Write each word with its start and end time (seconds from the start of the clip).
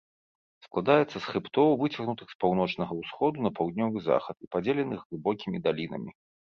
Складаецца 0.67 1.11
з 1.11 1.21
хрыбтоў, 1.29 1.69
выцягнутых 1.83 2.27
з 2.33 2.39
паўночнага 2.45 2.93
ўсходу 3.03 3.37
на 3.49 3.55
паўднёвы 3.61 3.97
захад 4.11 4.35
і 4.47 4.55
падзеленых 4.57 4.99
глыбокімі 5.09 5.57
далінамі. 5.71 6.11